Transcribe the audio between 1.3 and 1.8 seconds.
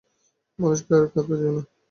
দিও না।